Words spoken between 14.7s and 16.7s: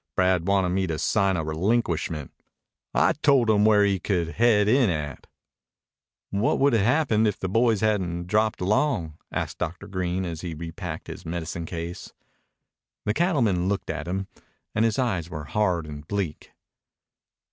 and his eyes were hard and bleak.